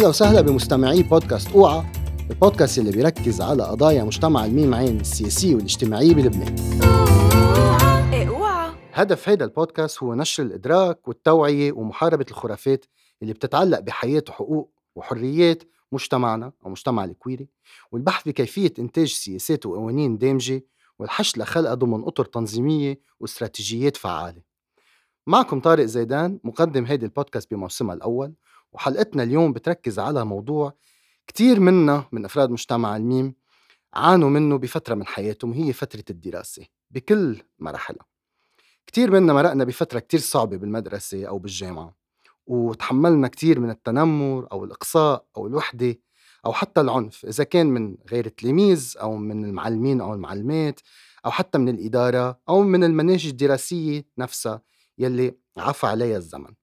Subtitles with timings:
[0.00, 1.84] أهلا وسهلا بمستمعي بودكاست أوعى
[2.30, 6.54] البودكاست اللي بيركز على قضايا مجتمع الميم عين السياسية والاجتماعية بلبنان
[8.92, 12.84] هدف هذا البودكاست هو نشر الإدراك والتوعية ومحاربة الخرافات
[13.22, 17.48] اللي بتتعلق بحياة وحقوق وحريات مجتمعنا أو مجتمع الكويري
[17.92, 20.64] والبحث بكيفية إنتاج سياسات وقوانين دامجة
[20.98, 24.42] والحشد لخلقها ضمن أطر تنظيمية واستراتيجيات فعالة.
[25.26, 28.34] معكم طارق زيدان مقدم هيدي البودكاست بموسمها الأول
[28.72, 30.72] وحلقتنا اليوم بتركز على موضوع
[31.26, 33.34] كتير منا من أفراد مجتمع الميم
[33.94, 38.06] عانوا منه بفترة من حياتهم هي فترة الدراسة بكل مراحلها.
[38.86, 41.94] كتير منا مرقنا بفترة كتير صعبة بالمدرسة أو بالجامعة
[42.46, 45.98] وتحملنا كتير من التنمر أو الإقصاء أو الوحدة
[46.46, 50.80] أو حتى العنف إذا كان من غير التلاميذ أو من المعلمين أو المعلمات
[51.26, 54.62] أو حتى من الإدارة أو من المناهج الدراسية نفسها
[54.98, 56.54] يلي عفى عليها الزمن.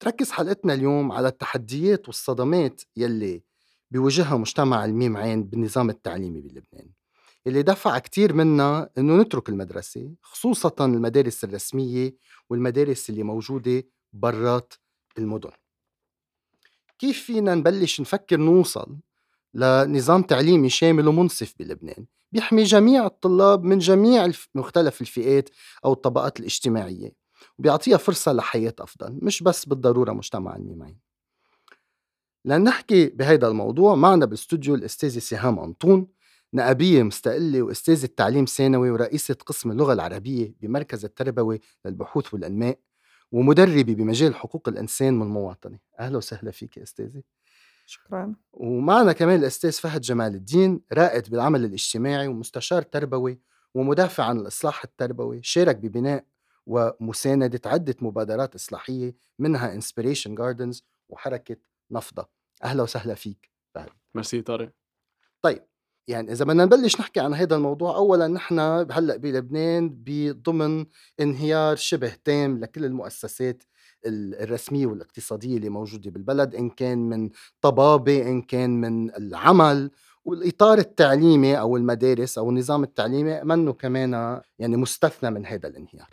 [0.00, 3.42] تركز حلقتنا اليوم على التحديات والصدمات يلي
[3.90, 6.90] بيواجهها مجتمع الميم عين بالنظام التعليمي بلبنان
[7.46, 12.16] اللي دفع كتير منا إنه نترك المدرسة خصوصا المدارس الرسمية
[12.50, 14.74] والمدارس اللي موجودة برات
[15.18, 15.50] المدن.
[16.98, 18.96] كيف فينا نبلش نفكر نوصل
[19.54, 25.50] لنظام تعليمي شامل ومنصف بلبنان؟ بيحمي جميع الطلاب من جميع مختلف الفئات
[25.84, 27.25] أو الطبقات الاجتماعية.
[27.58, 30.98] وبيعطيها فرصة لحياة أفضل مش بس بالضرورة مجتمع النيمين
[32.44, 36.06] لنحكي بهيدا الموضوع معنا بالاستوديو الأستاذة سهام أنطون
[36.54, 42.78] نقابية مستقلة وأستاذة تعليم ثانوي ورئيسة قسم اللغة العربية بمركز التربوي للبحوث والأنماء
[43.32, 47.22] ومدربة بمجال حقوق الإنسان والمواطنة أهلا وسهلا فيك أستاذة.
[47.86, 48.34] شكرا.
[48.52, 53.38] ومعنا كمان الأستاذ فهد جمال الدين رائد بالعمل الاجتماعي ومستشار تربوي
[53.74, 56.24] ومدافع عن الإصلاح التربوي شارك ببناء
[56.66, 61.56] ومساندة عدة مبادرات إصلاحية منها Inspiration Gardens وحركة
[61.90, 62.28] نفضة.
[62.64, 63.88] أهلا وسهلا فيك فهد.
[64.14, 64.72] ميرسي طارق.
[65.42, 65.62] طيب
[66.08, 68.58] يعني إذا بدنا نبلش نحكي عن هذا الموضوع أولا نحن
[68.90, 70.86] هلأ بلبنان بضمن
[71.20, 73.62] انهيار شبه تام لكل المؤسسات
[74.06, 79.90] الرسمية والاقتصادية اللي موجودة بالبلد إن كان من طبابة إن كان من العمل.
[80.24, 86.08] والإطار التعليمي أو المدارس أو النظام التعليمي منه كمان يعني مستثنى من هذا الانهيار.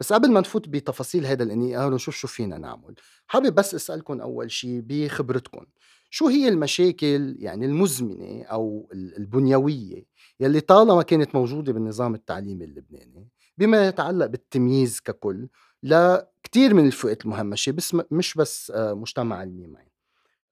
[0.00, 2.94] بس قبل ما نفوت بتفاصيل هذا الانهيار ونشوف شو فينا نعمل
[3.26, 5.66] حابب بس اسالكم أول شيء بخبرتكم
[6.10, 10.04] شو هي المشاكل يعني المزمنة أو البنيوية
[10.40, 15.48] يلي طالما كانت موجودة بالنظام التعليمي اللبناني بما يتعلق بالتمييز ككل
[15.82, 19.86] لكثير من الفئات المهمشة بس مش بس آه، مجتمع الميمين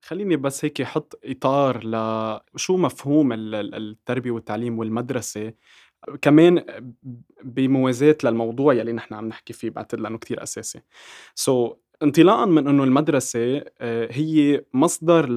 [0.03, 1.81] خليني بس هيك أحط إطار
[2.55, 5.53] لشو مفهوم التربية والتعليم والمدرسة
[6.23, 6.65] كمان
[7.45, 10.81] بموازاة للموضوع يلي نحن عم نحكي فيه بعتقد لأنه كتير أساسي.
[11.35, 15.29] سو so, انطلاقا من إنه المدرسة آه، هي مصدر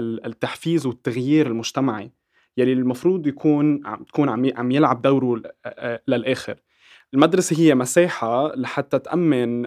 [0.00, 2.12] للتحفيز والتغيير المجتمعي
[2.56, 5.42] يلي المفروض يكون عم تكون عم عم يلعب دوره
[6.08, 6.60] للآخر.
[7.14, 9.62] المدرسة هي مساحة لحتى تأمن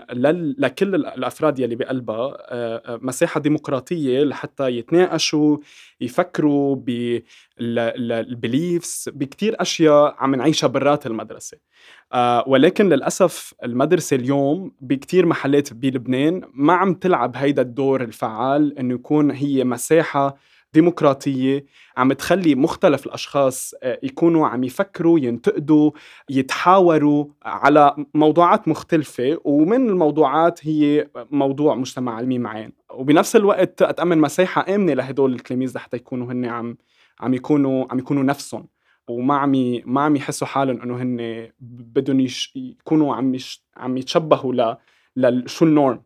[0.58, 5.58] لكل الأفراد يلي بقلبها آه، آه، مساحة ديمقراطية لحتى يتناقشوا
[6.02, 6.76] يفكروا
[7.60, 11.58] بالبليفز بكتير أشياء عم نعيشها برات المدرسة.
[12.14, 18.94] آه، ولكن للأسف المدرسة اليوم بكتير محلات بلبنان ما عم تلعب هيدا الدور الفعال إنه
[18.94, 20.38] يكون هي مساحة
[20.74, 21.66] ديمقراطية
[21.98, 25.92] عم تخلي مختلف الأشخاص آه، يكونوا عم يفكروا ينتقدوا
[26.30, 32.72] يتحاوروا على موضوعات مختلفة ومن الموضوعات هي موضوع مجتمع علمي معين.
[32.94, 36.78] وبنفس الوقت تأمن مساحة آمنة لهدول التلاميذ لحتى يكونوا هن عم
[37.20, 38.68] عم يكونوا عم يكونوا نفسهم.
[39.08, 43.38] وما عم ما عم يحسوا حالهم إنه هن بدهم يكونوا عم
[43.78, 44.54] عم يتشبهوا
[45.16, 46.04] لشو النورم؟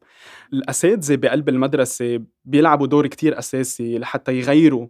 [0.53, 4.88] الأساتذة بقلب المدرسة بيلعبوا دور كتير أساسي لحتى يغيروا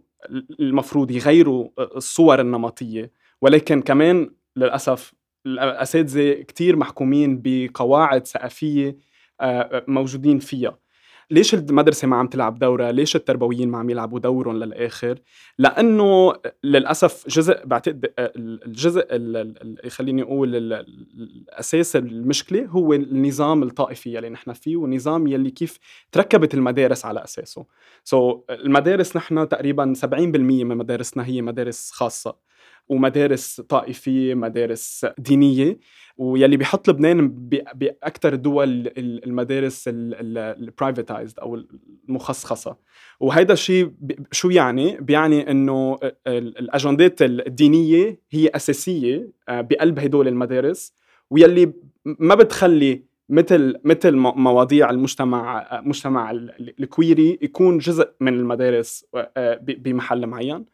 [0.60, 3.12] المفروض يغيروا الصور النمطية.
[3.40, 5.14] ولكن كمان للأسف
[5.46, 8.96] الأساتذة كتير محكومين بقواعد ثقافية
[9.40, 10.78] آه، موجودين فيها.
[11.30, 15.18] ليش المدرسة ما عم تلعب دورها ليش التربويين ما عم يلعبوا دورهم للآخر؟
[15.58, 16.32] لأنه
[16.64, 19.06] للأسف جزء بعتقد الجزء
[19.88, 25.78] خليني أقول الأساس المشكلة هو النظام الطائفي يلي نحن فيه والنظام يلي كيف
[26.12, 27.66] تركبت المدارس على أساسه.
[28.04, 32.48] so so, المدارس نحن تقريبا 70% من مدارسنا هي مدارس خاصة.
[32.88, 35.78] ومدارس طائفية مدارس دينية
[36.18, 37.28] ويلي بيحط لبنان
[37.74, 41.64] باكثر دول المدارس ال privatized أو
[42.08, 42.76] المخصصه
[43.20, 43.92] وهيدا الشيء
[44.32, 50.92] شو يعني؟ بيعني إنه الأجندات الدينية هي أساسية آه، بقلب هدول المدارس
[51.30, 51.72] ويلي
[52.04, 60.64] ما بتخلي مثل مثل مواضيع المجتمع مجتمع الكويري يكون جزء من المدارس آه، بمحل معين.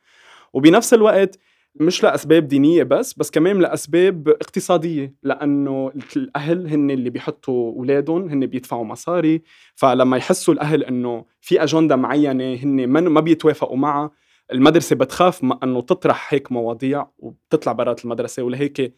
[0.52, 1.38] وبنفس الوقت
[1.80, 8.46] مش لأسباب دينية بس بس كمان لأسباب اقتصادية لأنه الأهل هن اللي بيحطوا أولادهم هن
[8.46, 9.42] بيدفعوا مصاري
[9.74, 14.10] فلما يحسوا الأهل إنه في أجندة معينة هن ما بيتوافقوا معها
[14.52, 18.94] المدرسة بتخاف إنه تطرح هيك مواضيع وبتطلع برات المدرسة ولهيك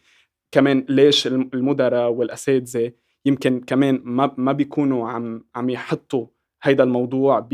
[0.51, 2.91] كمان ليش المدراء والأساتذة
[3.25, 6.25] يمكن كمان ما ما بيكونوا عم عم يحطوا
[6.63, 7.47] هيدا الموضوع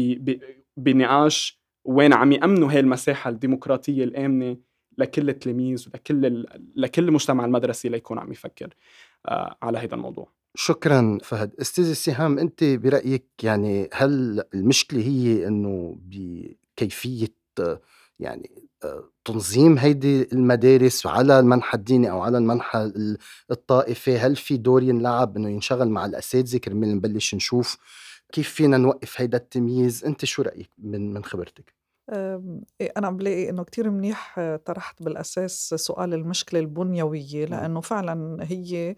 [0.77, 4.57] بنقاش وين عم يأمنوا هي المساحة الديمقراطية الآمنة
[4.97, 6.45] لكل التلاميذ ولكل
[6.75, 8.73] لكل المجتمع المدرسي ليكون عم يفكر
[9.25, 10.27] آه، على هذا الموضوع.
[10.55, 11.53] شكرا فهد.
[11.61, 17.33] أستاذ السهام أنت برأيك يعني هل المشكلة هي إنه بكيفية
[18.19, 18.51] يعني
[18.83, 22.93] آه، تنظيم هيدي المدارس على المنحى الديني أو على المنحى
[23.51, 27.77] الطائفي؟ هل في دور ينلعب إنه ينشغل مع الأساتذة؟ كرمال نبلش نشوف
[28.31, 30.05] كيف فينا نوقف هيدا التمييز.
[30.05, 31.73] أنت شو رأيك من من خبرتك؟
[32.97, 38.95] أنا بلاقي إنه كتير منيح طرحت بالأساس سؤال المشكلة البنيوية لأنه فعلا هي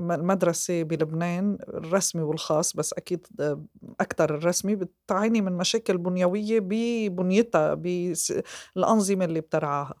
[0.00, 3.26] المدرسة بلبنان الرسمي والخاص بس أكيد
[4.00, 9.94] أكثر الرسمي بتعاني من مشاكل بنيوية ببنيتها بالأنظمة اللي بترعاها.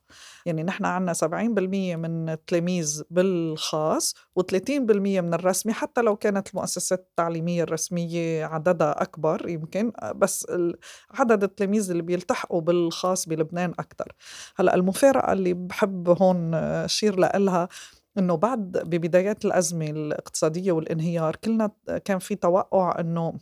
[0.46, 7.62] يعني نحن عنا 70% من التلاميذ بالخاص و30% من الرسمي حتى لو كانت المؤسسات التعليمية
[7.62, 10.46] الرسمية عددها أكبر يمكن بس
[11.10, 14.12] عدد التلاميذ اللي بيلتحقوا بالخاص بلبنان أكثر
[14.56, 17.68] هلأ المفارقة اللي بحب هون أشير لها
[18.18, 21.70] إنه بعد ببدايات الأزمة الإقتصادية والانهيار كلنا
[22.04, 23.34] كان في توقع إنه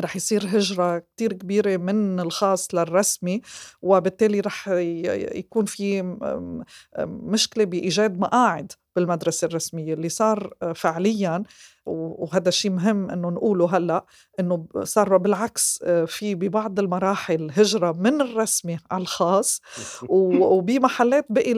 [0.00, 3.40] رح يصير هجرة كتير كبيرة من الخاص للرسمي
[3.82, 6.16] وبالتالي رح يكون في
[7.06, 11.42] مشكلة بإيجاد مقاعد بالمدرسة الرسمية اللي صار فعليا.
[11.86, 14.04] وهذا شيء مهم إنه نقوله هلأ
[14.40, 19.60] إنه صار بالعكس في ببعض المراحل هجرة من الرسمي على الخاص
[20.08, 21.52] وبمحلات بقي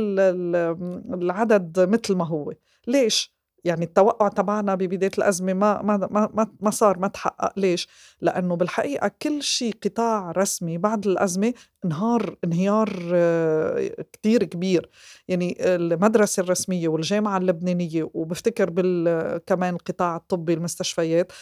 [1.14, 2.52] العدد مثل ما هو.
[2.86, 3.35] ليش؟
[3.66, 7.88] يعني التوقع تبعنا ببداية الأزمة ما ما ما ما صار ما تحقق ليش؟
[8.20, 11.54] لأنه بالحقيقة كل شيء قطاع رسمي بعد الأزمة
[11.84, 14.90] انهار انهيار آه، كتير كبير
[15.28, 21.32] يعني المدرسة الرسمية والجامعة اللبنانية وبفتكر بال كمان القطاع الطبي المستشفيات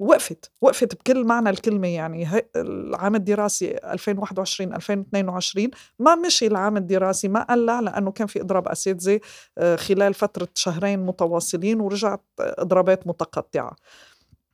[0.00, 2.28] وقفت وقفت بكل معنى الكلمة يعني.
[2.56, 9.20] العام الدراسي 2021 2022 ما مشي العام الدراسي ما قلع لأنه كان في إضراب أساتذة
[9.58, 13.76] آه، خلال فترة شهرين متواصلين ورجعت إضرابات متقطعة.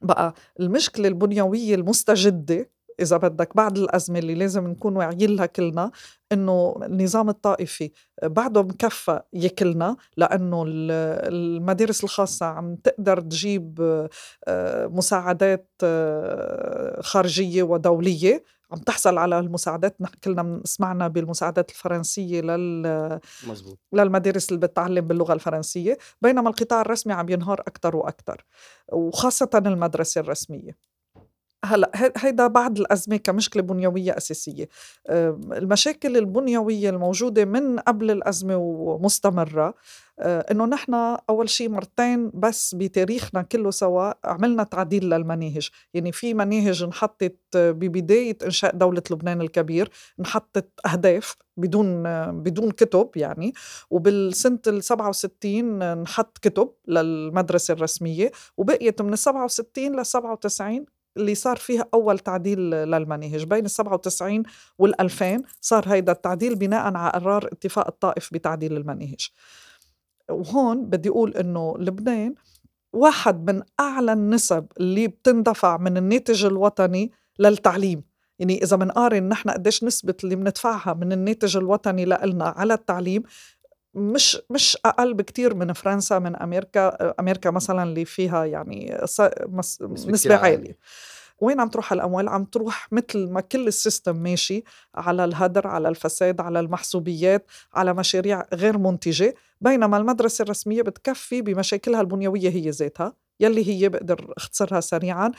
[0.02, 2.70] بقى المشكلة البنيوية المستجدة
[3.00, 5.90] إذا بدك بعد الأزمة اللي لازم نكون واعيين لها كلنا
[6.32, 7.90] إنه النظام الطائفي
[8.22, 13.81] بعده مكفى يكلنا لأنه المدارس الخاصة عم تقدر تجيب
[14.48, 18.44] آه، مساعدات آه، خارجية ودولية.
[18.70, 19.96] عم تحصل على المساعدات.
[20.00, 23.78] نحن كلنا سمعنا بالمساعدات الفرنسية لل مزبوط.
[23.93, 28.44] للمدارس اللي بتعلم باللغة الفرنسية بينما القطاع الرسمي عم ينهار أكثر وأكثر
[28.93, 30.85] وخاصة المدرسة الرسمية.
[31.66, 34.69] هلأ هيدا بعد الأزمة كمشكلة بنيوية أساسية.
[35.08, 39.74] المشاكل البنيوية الموجودة من قبل الأزمة ومستمرة
[40.19, 40.94] آه، إنه نحن
[41.31, 45.69] أول شيء مرتين بس بتاريخنا كله سوا عملنا تعديل للمناهج.
[45.94, 52.02] يعني في مناهج انحطت ببداية إنشاء دولة لبنان الكبير انحطت أهداف بدون
[52.43, 53.52] بدون كتب يعني
[53.91, 60.86] وبالسنة ال 67 انحط كتب للمدرسة الرسمية وبقيت من ال 67 ل 97
[61.17, 64.43] اللي صار فيها أول تعديل للمناهج بين ال 97
[64.79, 69.29] وال 2000 صار هيدا التعديل بناء على قرار اتفاق الطائف بتعديل المناهج
[70.31, 72.35] وهون بدي أقول إنه لبنان
[72.93, 78.03] واحد من أعلى النسب اللي بتندفع من الناتج الوطني للتعليم.
[78.39, 83.23] يعني إذا بنقارن نحن قديش نسبة اللي بندفعها من الناتج الوطني لنا على التعليم
[83.96, 88.98] مش مش أقل بكتير من فرنسا من أمريكا أمريكا مثلا اللي فيها يعني
[90.06, 90.76] نسبه عالية.
[91.41, 96.41] وين عم تروح الاموال عم تروح مثل ما كل السيستم ماشي على الهدر على الفساد
[96.41, 103.69] على المحسوبيات على مشاريع غير منتجة بينما المدرسة الرسمية بتكفي بمشاكلها البنيوية هي ذاتها يلي
[103.69, 105.32] هي بقدر اختصرها سريعا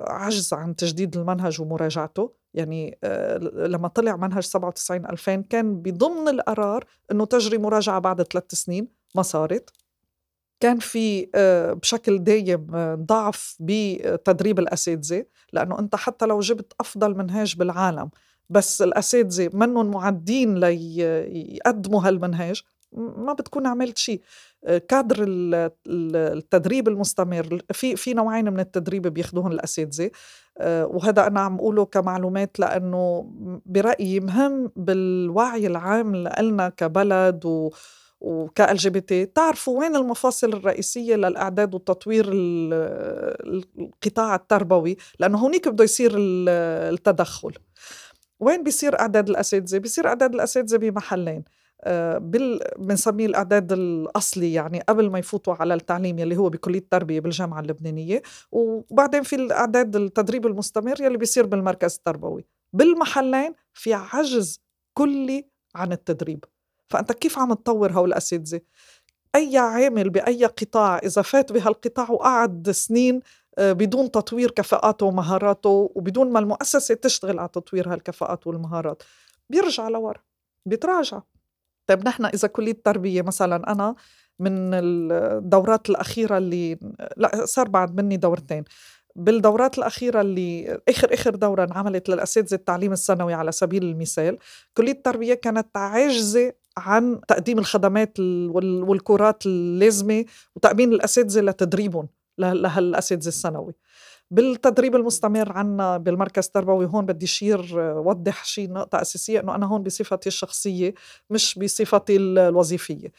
[0.00, 2.32] عجز عن تجديد المنهج ومراجعته.
[2.54, 8.54] يعني آه، لما طلع منهج 97 2000 كان بضمن القرار إنه تجري مراجعة بعد ثلاث
[8.54, 9.70] سنين ما صارت.
[10.60, 17.16] كان في آه، بشكل دايم آه، ضعف بتدريب الأساتذة لأنه أنت حتى لو جبت أفضل
[17.16, 18.10] منهاج بالعالم
[18.50, 24.20] بس الأساتذة منهم معدين ليقدموا هالمنهاج ما بتكون عملت شيء
[24.88, 25.16] كادر
[25.86, 30.10] التدريب المستمر في في نوعين من التدريب بياخذوهم الأساتذة.
[30.62, 33.30] وهذا أنا عم أقوله كمعلومات لأنه
[33.66, 37.70] برأيي مهم بالوعي العام لنا كبلد و
[38.20, 39.26] وك LGBT.
[39.26, 47.52] تعرفوا وين المفاصل الرئيسية للأعداد وتطوير القطاع التربوي؟ لأنه هونيك بده يصير التدخل.
[48.40, 51.36] وين بيصير أعداد الأساتذة؟ بيصير أعداد الأساتذة بمحلين.
[51.36, 51.42] آه،
[52.78, 58.22] بنسميه الأعداد الأصلي يعني قبل ما يفوتوا على التعليم يلي هو بكلية التربية بالجامعة اللبنانية.
[58.52, 62.44] وبعدين في الأعداد التدريب المستمر يلي بيصير بالمركز التربوي.
[62.72, 64.60] بالمحلين في عجز
[64.94, 65.44] كلي
[65.74, 66.44] عن التدريب.
[66.90, 68.60] فأنت كيف عم تطور هول الأساتذة؟
[69.34, 73.20] أي عامل بأي قطاع إذا فات بهالقطاع وقعد سنين
[73.58, 79.02] آه، بدون تطوير كفاءاته ومهاراته وبدون ما المؤسسة تشتغل على تطوير هالكفاءات والمهارات
[79.50, 80.20] بيرجع لورا
[80.66, 81.20] بيتراجع
[81.88, 83.94] طيب نحن إذا كلية التربيه مثلا أنا
[84.38, 86.78] من الدورات الأخيرة اللي
[87.16, 88.64] لا صار بعد مني دورتين.
[89.16, 94.38] بالدورات الأخيرة اللي آخر آخر دورة انعملت للأساتذة التعليم الثانوي على سبيل المثال
[94.74, 100.24] كلية التربية كانت عاجزة عن تقديم الخدمات والكورات اللازمة
[100.56, 103.74] وتأمين الأساتذة لتدريبهم لهالأساتذة الثانوي.
[104.30, 109.82] بالتدريب المستمر عنا بالمركز التربوي هون بدي شير وضح شيء نقطة أساسية إنه أنا هون
[109.82, 110.94] بصفتي الشخصية
[111.30, 113.12] مش بصفتي الوظيفية.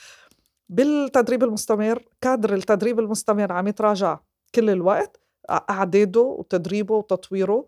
[0.70, 4.20] بالتدريب المستمر كادر التدريب المستمر عم يتراجع
[4.56, 7.66] كل الوقت أعداده وتدريبه وتطويره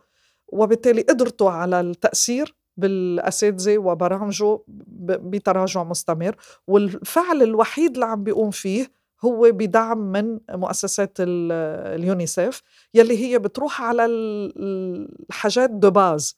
[0.48, 4.60] وبالتالي قدرته على التأثير بالأساتذة وبرامجه
[4.98, 6.36] بتراجع مستمر
[6.68, 8.92] والفعل الوحيد اللي عم بيقوم فيه
[9.26, 12.62] هو بدعم من مؤسسات اليونيسيف
[12.94, 16.38] يلي هي بتروح على الحاجات de base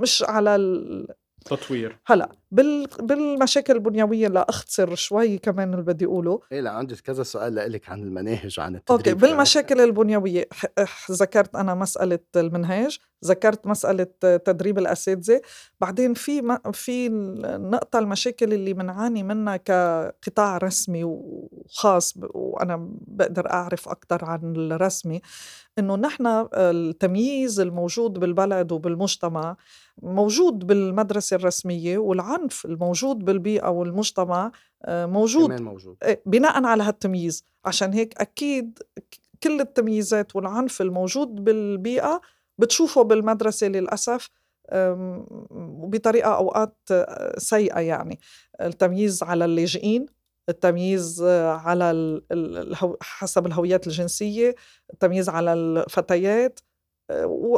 [0.00, 0.56] مش على
[1.44, 1.98] تطوير.
[2.06, 2.86] هلا بال...
[3.00, 6.40] بالمشاكل البنيوية لاختصر شوي كمان اللي بدي أقوله.
[6.52, 10.48] إيه لا عندي كذا سؤال لك عن المناهج وعن التدريب okay بالمشاكل البنيوية
[11.10, 15.40] ذكرت أنا مسألة المنهاج ذكرت مسألة تدريب الأساتذة
[15.80, 16.58] بعدين في م...
[16.72, 17.08] في
[17.44, 25.20] نقطه المشاكل اللي بنعاني منها كقطاع رسمي وخاص وأنا بقدر أعرف أكثر عن الرسمي
[25.78, 29.56] إنه نحن التمييز الموجود بالبلد وبالمجتمع
[30.02, 34.52] موجود بالمدرسة الرسمية والعنف الموجود بالبيئة والمجتمع
[34.84, 35.96] آه، موجود كمان موجود.
[36.02, 37.44] إيه، بناء على هالتمييز.
[37.64, 38.78] عشان هيك أكيد
[39.42, 42.20] كل التمييزات والعنف الموجود بالبيئة
[42.58, 44.30] بتشوفه بالمدرسة للأسف
[44.72, 48.20] وبطريقة أوقات آه، سيئة يعني.
[48.60, 50.06] التمييز على اللاجئين
[50.48, 52.20] التمييز آه، على
[53.02, 54.54] حسب الهويات الجنسية
[54.92, 56.60] التمييز على الفتيات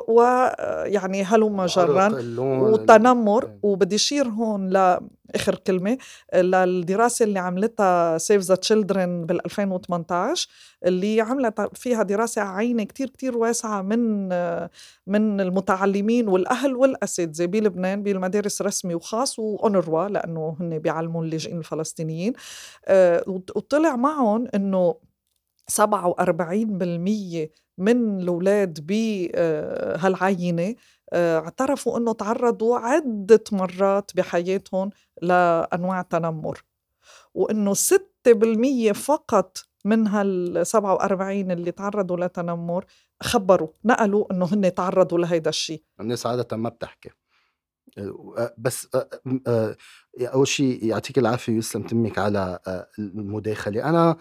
[0.09, 3.59] ويعني هلم جرا والتنمر إيه.
[3.63, 5.99] وبدي اشير هون لآخر كلمة
[6.35, 10.49] للدراسة اللي عملتها Save the Children بال 2018
[10.87, 14.29] اللي عملت فيها دراسة عينة كتير كتير واسعة من
[15.07, 22.33] من المتعلمين والأهل والأساتذة بلبنان بالمدارس رسمي وخاص وأونروا لأنه هن بيعلموا اللاجئين الفلسطينيين
[22.85, 24.95] آه، وطلع معهم إنه
[25.71, 30.75] 47% من الأولاد بهالعينة
[31.13, 34.91] آه، اعترفوا أنه تعرضوا عدة مرات بحياتهم
[35.23, 36.65] لأنواع تنمر.
[37.35, 42.85] وأنه 6% فقط من هال 47 اللي تعرضوا لتنمر
[43.23, 47.11] خبروا نقلوا إنه هن تعرضوا لهيدا الشيء الناس عادة ما بتحكي.
[47.99, 48.89] آه، بس
[49.47, 49.77] آه،
[50.21, 52.59] أول شيء يعطيك العافية ويسلم تمك على
[52.99, 53.89] المداخلة.
[53.89, 54.17] أنا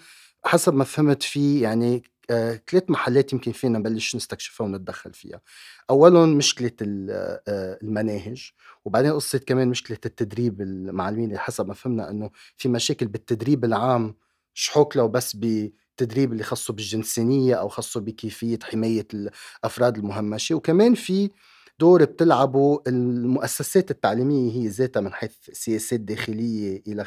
[0.46, 5.42] حسب ما فهمت في يعني آه، ثلاث محلات يمكن فينا نبلش نستكشفها ونتدخل فيها.
[5.90, 8.52] أولهم مشكلة آه، المناهج
[8.86, 14.16] وبعدين قصة كمان مشكلة التدريب المعلمين حسب ما فهمنا أنه في مشاكل بالتدريب العام
[14.54, 20.56] شحوك لو بس بالتدريب اللي خصه بالجنسانية أو خصه بكيفية حماية الأفراد المهمشة.
[20.56, 21.32] وكمان في
[21.80, 27.06] دور بتلعبه المؤسسات التعليمية هي ذاتها من حيث سياسات داخلية إلى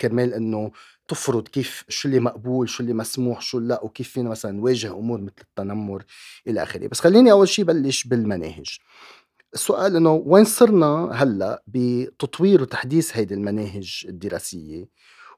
[0.00, 0.70] كرمال إنه
[1.08, 5.20] تفرض كيف شو اللي مقبول شو اللي مسموح شو لا وكيف فينا مثلا نواجه أمور
[5.20, 6.04] مثل التنمر
[6.46, 6.86] إلى آخره.
[6.86, 8.78] بس خليني أول شيء بلش بالمناهج.
[9.54, 14.88] السؤال إنه وين صرنا هلأ بتطوير وتحديث هيدي المناهج الدراسية؟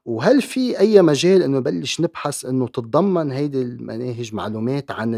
[0.05, 5.15] وهل في أي مجال إنه نبلش نبحث إنه تتضمن هيدي المناهج معلومات عن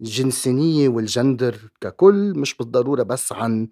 [0.00, 3.68] الجنسانيه والجندر ككل مش بالضرورة بس عن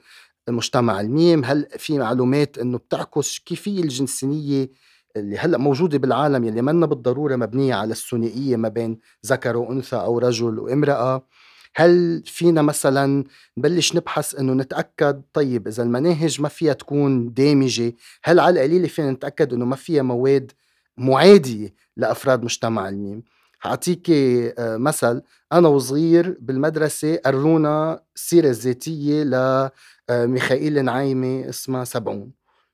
[0.49, 1.45] المجتمع الميم.
[1.45, 4.71] هل في معلومات إنه بتعكس كيف هي الجنسانيه
[5.16, 10.19] اللي هلأ موجودة بالعالم يلي منا بالضرورة مبنية على الثنائية ما بين ذكر وأنثى أو
[10.19, 11.26] رجل وامرأة؟
[11.76, 13.25] هل فينا مثلا
[13.59, 17.93] نبلش نبحث إنه نتأكد طيب إذا المناهج ما فيها تكون دامجة
[18.25, 20.52] هل على القليله فينا نتأكد إنه ما فيها مواد
[20.97, 23.23] معادية لأفراد مجتمع الميم؟
[23.64, 25.23] حاعطيك آه، مثل.
[25.52, 29.23] أنا وصغير بالمدرسة قرونا السيره الذاتية
[30.11, 32.30] لميخائيل آه، نعيمة اسمها سبعون.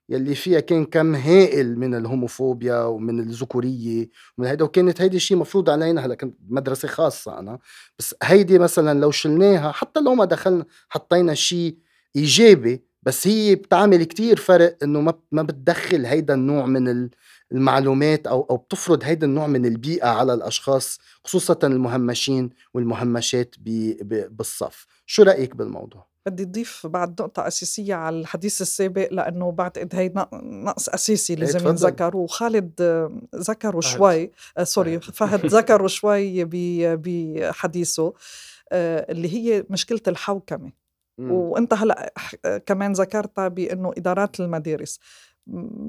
[0.08, 5.70] يلي فيها كان كم هائل من الهوموفوبيا ومن الذكورية ومن هيدا وكانت هيدي شيء مفروض
[5.70, 7.58] علينا هلأ كنت مدرسة خاصة أنا.
[7.98, 11.76] بس هيدي مثلا لو شلناها حتى لو ما دخلنا حطينا شيء
[12.16, 17.08] إيجابي بس هي بتعمل كتير فرق إنه ما ما بتدخل هيدا النوع من
[17.52, 23.54] المعلومات أو أو بتفرض هيدا النوع من البيئة على الأشخاص خصوصا المهمشين والمهمشات
[24.30, 24.86] بالصف.
[25.06, 30.88] شو رأيك بالموضوع؟ بدي أضيف بعد نقطة أساسية على الحديث السابق لأنه بعتقد هي نقص
[30.88, 32.16] أساسي إيه، لازم ينذكر.
[32.16, 32.72] وخالد
[33.36, 35.46] ذكره شوي آه سوري فهد.
[35.56, 36.44] ذكره شوي
[36.96, 38.14] بحديثه
[38.72, 40.72] آه اللي هي مشكلة الحوكمة.
[41.18, 42.12] وأنت هلأ
[42.66, 45.00] كمان ذكرتها بأنه إدارات المدارس.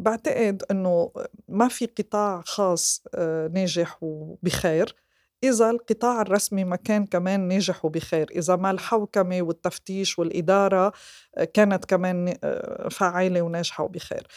[0.04, 1.12] بعتقد إنه
[1.50, 4.96] ما في قطاع خاص آه، ناجح وبخير.
[5.44, 10.92] إذا القطاع الرسمي ما كان كمان ناجح وبخير إذا ما الحوكمة والتفتيش والإدارة
[11.38, 14.28] آه، كانت كمان آه، فعالة وناجحة وبخير.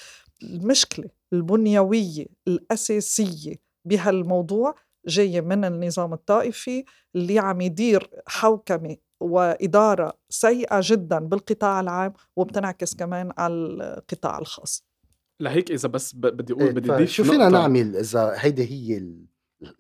[0.43, 3.55] المشكلة البنيوية الأساسية
[3.85, 4.75] بهالموضوع
[5.07, 13.33] جاية من النظام الطائفي اللي عم يدير حوكمة وإدارة سيئة جدا بالقطاع العام وبتنعكس كمان
[13.39, 14.94] على القطاع الخاص.
[15.41, 19.25] لهيك إذا بس بدي أقول بدي أضيف شو فينا نعمل إذا هيدي هي ال...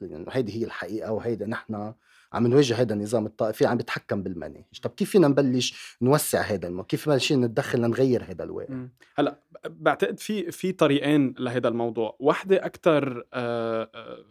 [0.00, 1.92] يعني هيدي هي الحقيقة وهيدا نحن
[2.32, 6.84] عم نواجه هذا النظام الطائفي عم بيتحكم بالمناهج طب كيف فينا نبلش نوسع هذا المو
[6.84, 12.16] كيف بلشين نتدخل لنغير هذا الواقع هلأ بعتقد في في طريقين لهذا الموضوع.
[12.20, 14.24] واحدة أكثر آه، آه،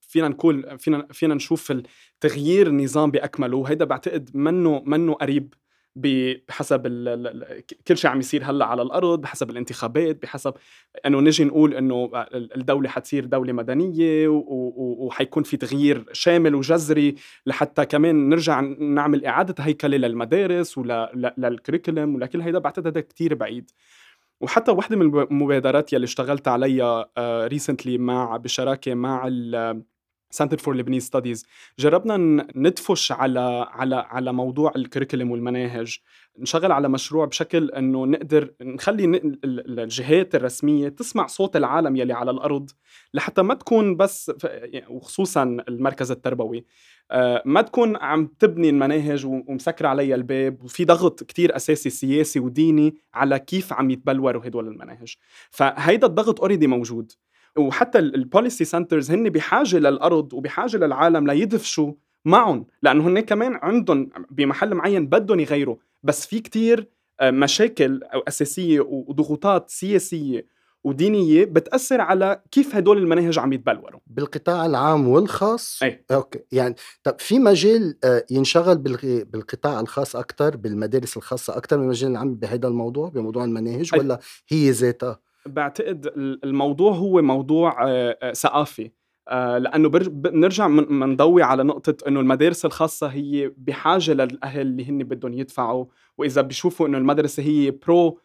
[0.00, 3.56] فينا نقول فينا فينا نشوف التغيير النظام بأكمله.
[3.56, 5.54] وهيدا بعتقد منه منه قريب.
[5.96, 6.86] بحسب
[7.88, 10.54] كل شيء عم يصير هلأ على الأرض بحسب الانتخابات بحسب
[11.06, 17.14] إنه نجي نقول إنه الدولة حتصير دولة مدنية وحيكون في تغيير شامل وجذري
[17.46, 23.70] لحتى كمان نرجع نعمل إعادة هيكلة للمدارس ولل curriculum ولكل هيدا بعتقد هذا كثير بعيد.
[24.40, 27.10] وحتى وحدة من المبادرات يلي اشتغلت عليها
[27.46, 29.28] recently مع بشراكة مع
[30.30, 31.46] Centre for Lebanese Studies
[31.78, 35.98] جربنا ندفش على على على موضوع ال curriculum والمناهج.
[36.38, 42.70] نشغل على مشروع بشكل إنه نقدر نخلي الجهات الرسمية تسمع صوت العالم يلي على الأرض
[43.14, 44.32] لحتى ما تكون بس
[44.88, 46.64] وخصوصا المركز التربوي.
[47.10, 52.94] آه، ما تكون عم تبني المناهج ومسكر عليها الباب وفي ضغط كتير أساسي سياسي وديني
[53.14, 55.14] على كيف عم يتبلوروا هدول المناهج.
[55.50, 57.12] فهيدا الضغط already موجود.
[57.66, 61.92] وحتى ال policy centers هن بحاجة للأرض وبحاجة للعالم ليدفشوا
[62.24, 62.66] معهم.
[62.82, 65.76] لأنه هن كمان عندهم بمحل معين بدهم يغيروا.
[66.02, 66.88] بس في كتير
[67.20, 70.46] آه، مشاكل أو أساسية وضغوطات سياسية
[70.84, 74.00] ودينية بتأثر على كيف هدول المناهج عم يتبلوروا.
[74.06, 76.04] بالقطاع العام والخاص؟ أي.
[76.10, 76.38] أوكي.
[76.52, 82.34] يعني طب في مجال آه، ينشغل بالقطاع الخاص أكثر بالمدارس الخاصة أكثر من المجال العام
[82.34, 86.12] بهذا الموضوع بموضوع المناهج ولا هي ذاتها بعتقد
[86.44, 88.90] الموضوع هو موضوع آه، آه، ثقافي.
[89.28, 95.32] آه، لأنه بنرجع بنضوي على نقطة إنه المدارس الخاصة هي بحاجة للأهل اللي هن بدهم
[95.32, 95.84] يدفعوا.
[96.18, 98.18] وإذا بيشوفوا إنه المدرسة هي pro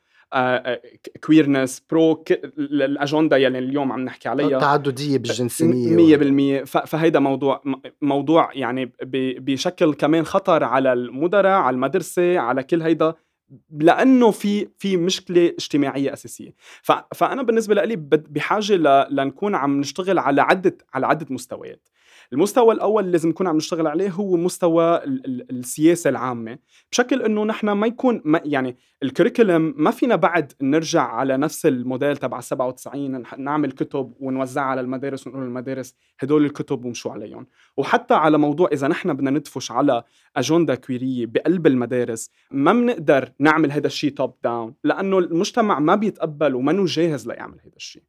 [1.25, 2.23] queerness pro
[2.58, 4.58] الاجنده يلي اليوم عم نحكي عليها.
[4.58, 7.63] التعدديه بالجنسية 100% فهيدا موضوع
[8.01, 8.91] موضوع يعني
[9.39, 13.13] بشكل كمان خطر على المدراء على المدرسة على كل هيدا.
[13.71, 16.55] لأنه في في مشكلة اجتماعية أساسية.
[17.15, 17.95] فأنا بالنسبة لي
[18.29, 18.73] بحاجة
[19.10, 21.89] لنكون عم نشتغل على عدة على عدة مستويات.
[22.33, 25.01] المستوى الأول اللي لازم نكون عم نشتغل عليه هو مستوى
[25.51, 26.57] السياسة العامة.
[26.91, 31.65] بشكل إنه نحن ما يكون ما يعني ال curriculum ما فينا بعد نرجع على نفس
[31.65, 37.47] الموديل تبع 97 نعمل كتب ونوزعها على المدارس ونقول للمدارس هدول الكتب ومشوا عليهم.
[37.77, 40.03] وحتى على موضوع إذا نحن بدنا ندفش على
[40.35, 46.55] اجنده كويريه بقلب المدارس ما بنقدر نعمل هذا الشيء top down لأنه المجتمع ما بيتقبل
[46.55, 48.03] ومنه جاهز ليعمل هذا الشيء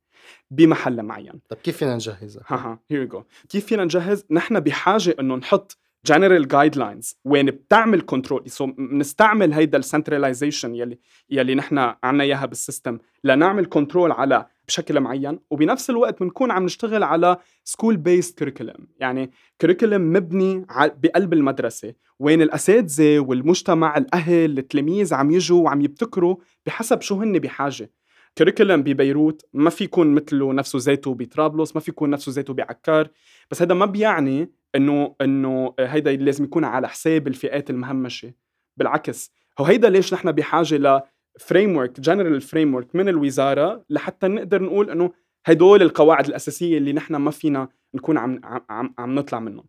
[0.51, 1.41] بمحل معين.
[1.49, 5.37] طيب كيف فينا نجهزها؟ ها ها here you go كيف فينا نجهز؟ نحن بحاجة إنه
[5.37, 10.99] نحط general guidelines وين بتعمل control so بنستعمل هيدا ال centralization يلي
[11.31, 15.39] يلي نحن عنا إياها بال system لنعمل control على بشكل معين.
[15.51, 21.95] وبنفس الوقت بنكون عم نشتغل على school-based curriculum يعني curriculum مبني بقلب المدرسة.
[22.19, 26.37] وين الأساتذة والمجتمع الأهل التلاميذ عم يجوا وعم يبتكروا
[26.67, 27.91] بحسب شو هن بحاجة.
[28.39, 33.09] curriculum ببيروت ما في يكون مثله نفسه زيته بطرابلس ما في يكون نفسه زيته بعكار
[33.51, 38.33] بس هذا ما بيعني إنه إنه هيدا لازم يكون على حساب الفئات المهمشة.
[38.77, 41.01] بالعكس هو هيدا ليش نحن بحاجة ل
[41.41, 45.13] framework general framework من الوزارة لحتى نقدر نقول إنه
[45.47, 49.65] هدول القواعد الأساسية اللي نحن ما فينا نكون عم عم عم نطلع منهم.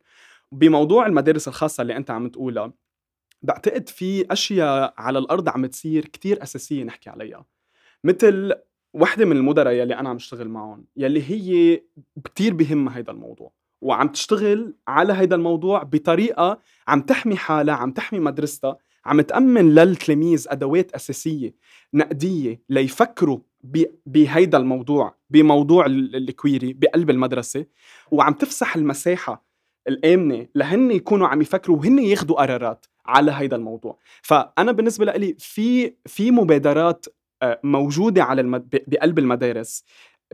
[0.52, 2.74] بموضوع المدارس الخاصة اللي أنت عم تقولها
[3.42, 7.46] بعتقد في أشياء على الأرض عم تصير كتير أساسية نحكي عليها.
[8.04, 8.54] مثل
[8.94, 11.82] وحدة من المدراء يلي أنا عم أشتغل معهم يلي هي
[12.24, 18.20] كتير بهمها هيدا الموضوع وعم تشتغل على هيدا الموضوع بطريقة عم تحمي حالها عم تحمي
[18.20, 21.56] مدرستها عم تأمن للتلاميذ أدوات أساسية
[21.94, 23.40] نقدية ليفكروا
[24.06, 27.66] بهيدا الموضوع بموضوع الكويري بقلب المدرسة
[28.12, 29.48] وعم تفسح المساحة
[29.88, 33.98] الآمنة لهن يكونوا عم يفكروا وهن ياخذوا قرارات على هيدا الموضوع.
[34.22, 37.06] فأنا بالنسبة لي في في مبادرات
[37.42, 38.84] آه، موجودة على المد...
[38.88, 39.84] بقلب المدارس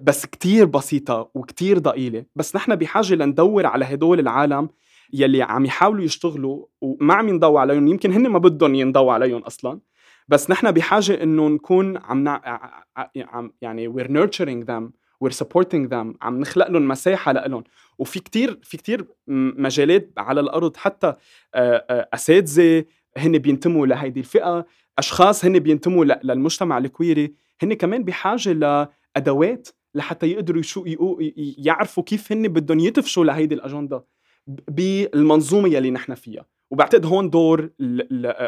[0.02, 2.26] بس كتير بسيطة وكتير ضئيلة.
[2.36, 4.70] بس نحن بحاجة لندور على هدول العالم
[5.13, 7.88] يلي عم يحاولوا يشتغلوا وما عم ينضووا عليهم.
[7.88, 9.80] يمكن هن ما بدهم ينضووا عليهم أصلا.
[10.28, 12.42] بس نحن بحاجة انه نكون عم نع...
[13.62, 14.92] يعني we're nurturing them
[15.24, 17.63] we're supporting them عم نخلق لهم مساحة لهم
[18.00, 21.13] وفي كتير في كتير مجالات على الأرض حتى
[22.13, 22.86] أساتذة
[23.18, 24.66] هن بينتموا لهيدي الفئة.
[25.00, 28.54] أشخاص هن بينتموا للمجتمع الكويري هن كمان بحاجة
[29.16, 30.86] لأدوات لحتى يقدروا شو
[31.58, 34.06] يعرفوا كيف هن بدهم يتفشوا لهيدي الأجندة
[34.48, 36.46] بالمنظومة يلي نحن فيها.
[36.72, 37.70] وبعتقد هون دور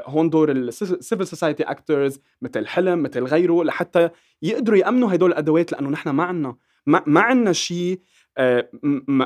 [0.05, 4.09] هون دور ال civil society actors مثل حلم مثل غيره لحتى
[4.41, 6.55] يقدروا يأمنوا هدول الأدوات لأنه نحن ما عنا
[6.85, 8.01] ما عنا شيء
[8.37, 8.69] آه،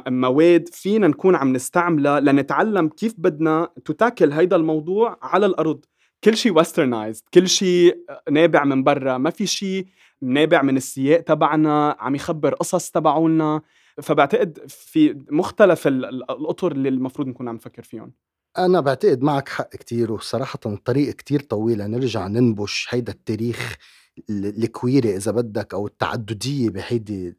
[0.08, 5.86] مواد فينا نكون عم نستعملها لنتعلم كيف بدنا ن tackle هيدا الموضوع على الأرض.
[6.24, 7.98] كل شيء westernized كل شيء
[8.32, 9.88] نابع من برا ما في شيء
[10.22, 13.62] نابع من السياق تبعنا عم يخبر قصص تبعولنا.
[14.02, 18.14] فبعتقد في مختلف الأطر اللي المفروض نكون عم نفكر فيهم.
[18.58, 23.76] أنا بعتقد معك حق كتير وصراحة الطريق كتير طويلة نرجع ننبش هيدا التاريخ
[24.30, 27.36] الكويري إذا بدك أو التعددية بهيدي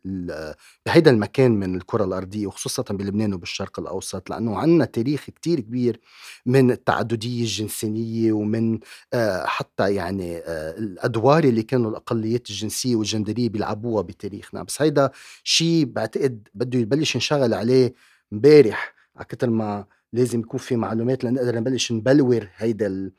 [0.86, 6.00] بهيدا المكان من الكرة الأرضية وخصوصا بلبنان وبالشرق الأوسط لأنه عندنا تاريخ كتير كبير
[6.46, 8.78] من التعددية الجنسية ومن
[9.14, 14.62] آه، حتى يعني آه، الأدوار اللي كانوا الأقليات الجنسية والجندرية بيلعبوها بتاريخنا.
[14.62, 15.10] بس هيدا
[15.44, 17.94] شيء بعتقد بده يبلش نشغل عليه
[18.32, 23.10] امبارح على كتر ما لازم يكون في معلومات لنقدر نبلش نبلور هيدا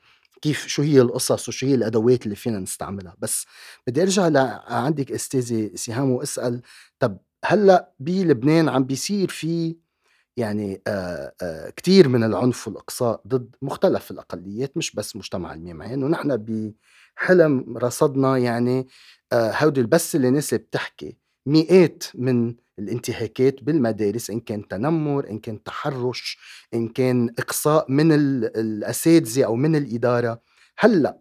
[0.42, 3.16] كيف شو هي القصص وشو هي الأدوات اللي فينا نستعملها.
[3.18, 3.46] بس
[3.86, 6.62] بدي أرجع لعندك أستاذة سهام وأسأل
[6.98, 9.76] طب هلأ بلبنان عم بيصير في
[10.36, 16.36] يعني آآ آآ كتير من العنف والإقصاء ضد مختلف الأقليات مش بس مجتمع الميمعين ونحن
[17.16, 18.86] بحلم رصدنا يعني
[19.34, 26.38] هودي البس اللي الناس بتحكي مئات من الانتهاكات بالمدارس إن كان تنمر إن كان تحرش
[26.74, 30.40] إن كان إقصاء من الأساتذة أو من الإدارة.
[30.78, 31.20] هلأ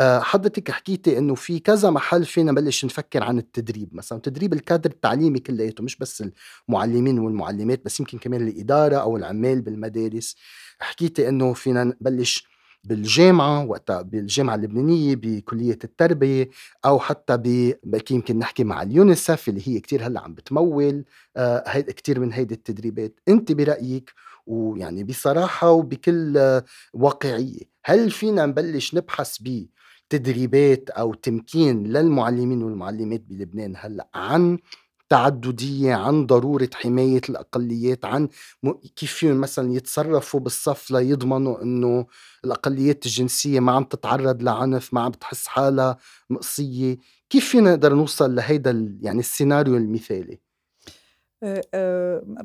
[0.00, 3.94] آه، حضرتك حكيتي إنه في كذا محل فينا نبلش نفكر عن التدريب.
[3.94, 6.24] مثلا تدريب الكادر التعليمي كلياته مش بس
[6.68, 10.36] المعلمين والمعلمات بس يمكن كمان الإدارة أو العمال بالمدارس.
[10.80, 12.46] حكيتي إنه فينا نبلش
[12.84, 16.48] بالجامعة وقتها بالجامعة اللبنانية بكلية التربية
[16.84, 17.36] أو حتى
[17.84, 21.04] بلكي يمكن نحكي مع اليونيسف اللي هي كتير هلأ عم بتمول
[21.36, 23.20] آه كتير من هيدي التدريبات.
[23.28, 24.12] أنت برأيك
[24.46, 26.60] ويعني بصراحة وبكل
[26.92, 29.66] واقعية هل فينا نبلش نبحث ب
[30.10, 34.58] تدريبات أو تمكين للمعلمين والمعلمات بلبنان هلأ عن
[35.12, 38.28] تعددية عن ضرورة حماية الأقليات عن
[38.96, 42.06] كيف فيهم مثلا يتصرفوا بالصف ليضمنوا أنه
[42.44, 45.96] الأقليات الجنسية ما عم تتعرض لعنف ما عم بتحس حالها
[46.30, 46.98] مقصية.
[47.30, 50.40] كيف فينا نقدر نوصل لهيدا يعني السيناريو المثالي؟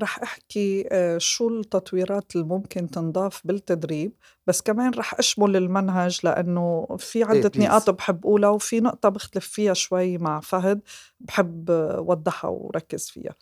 [0.03, 4.11] رح أحكي آه، شو التطويرات اللي ممكن تنضاف بالتدريب
[4.47, 9.47] بس كمان رح أشمل المنهج لأنه في إيه، عدة نقاط بحب أقولها وفي نقطة بختلف
[9.47, 10.81] فيها شوي مع فهد
[11.19, 13.35] بحب وضحها وركز فيها.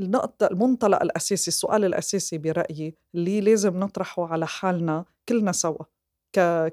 [0.00, 5.84] النقطة المنطلق الأساسي السؤال الأساسي برأيي اللي لازم نطرحه على حالنا كلنا سوا.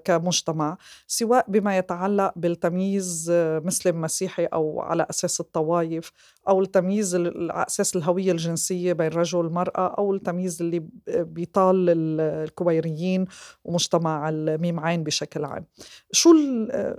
[0.03, 3.31] كمجتمع سواء بما يتعلق بالتمييز
[3.63, 6.11] مسلم مسيحي أو على أساس الطوائف
[6.47, 13.25] أو التمييز على أساس الهوية الجنسية بين رجل والمراه أو التمييز اللي بيطال الكويريين
[13.63, 15.65] ومجتمع الميم عين بشكل عام.
[16.11, 16.33] شو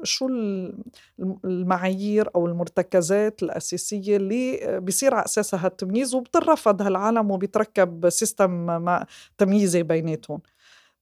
[0.03, 0.29] شو
[1.45, 8.81] المعايير أو المرتكزات الأساسية اللي بيصير على أساسها التمييز وبترفض هالعالم وبيتركب system
[9.39, 10.41] تمييزي بيناتهم؟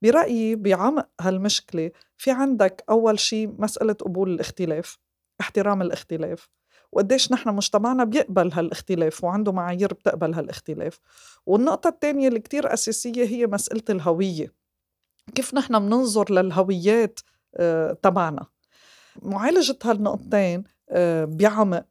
[0.05, 4.99] برأيي بعمق هالمشكلة في عندك أول شيء مسألة قبول الاختلاف
[5.40, 6.49] احترام الاختلاف.
[6.93, 11.01] وقديش نحن مجتمعنا بيقبل هالاختلاف وعنده معايير بتقبل هالاختلاف.
[11.47, 14.53] والنقطة الثانية اللي كتير أساسية هي مسألة الهوية.
[15.35, 17.21] كيف نحن بننظر للهويات
[17.57, 18.47] آه، تبعنا؟
[19.23, 21.87] معالجة هالنقطتين آه، بعمق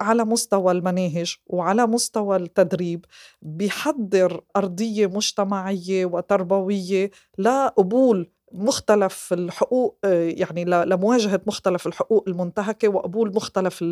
[0.00, 3.04] على مستوى المناهج وعلى مستوى التدريب
[3.42, 13.84] بيحضر أرضية مجتمعية وتربوية لقبول مختلف الحقوق يعني لمواجهة مختلف الحقوق المنتهكة وقبول مختلف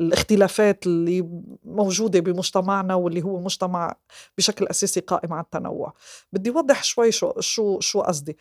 [0.00, 1.28] الاختلافات اللي
[1.64, 3.94] موجودة بمجتمعنا واللي هو مجتمع
[4.38, 5.92] بشكل أساسي قائم على التنوع.
[6.32, 8.36] بدي أوضح شوي شو شو شو قصدي.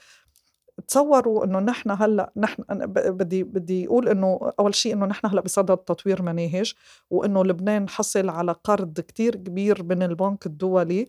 [0.88, 2.64] تصوروا إنه نحن هلأ نحن
[2.96, 6.74] بدي بدي أقول إنه أول شيء إنه نحن هلأ بصدد تطوير مناهج
[7.10, 11.08] وإنه لبنان حصل على قرض كتير كبير من البنك الدولي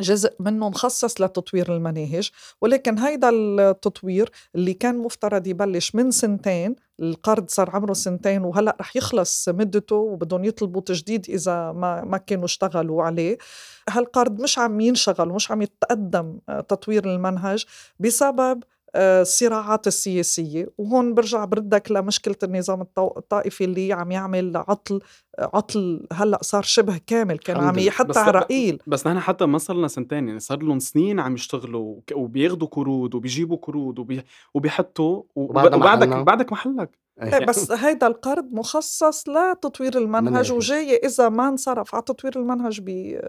[0.00, 2.30] جزء منه مخصص لتطوير المناهج
[2.60, 8.96] ولكن هيدا التطوير اللي كان مفترض يبلش من سنتين القرض صار عمره سنتين وهلأ رح
[8.96, 13.38] يخلص مدته وبدهم يطلبوا تجديد إذا ما ما كانوا اشتغلوا عليه.
[13.88, 17.64] هالقرض مش عم ينشغل ومش عم يتقدم تطوير المنهج
[18.00, 18.62] بسبب
[18.96, 20.68] الصراعات السياسية.
[20.78, 25.00] وهون برجع بردك لمشكلة النظام الطائفي اللي عم يعمل عطل
[25.38, 28.82] عطل هلأ صار شبه كامل كان عم يحط على رقيل.
[28.86, 33.14] بس نحن حتى ما صار لنا سنتين يعني صار لهم سنين عم يشتغلوا وبياخذوا قروض
[33.14, 34.22] وبيجيبوا قروض وبي...
[34.54, 41.94] وبيحطوا وبعدك بعدك محلك إيه، بس هيدا القرض مخصص لتطوير المنهج وجاي إذا ما انصرف
[41.94, 42.80] على تطوير المنهج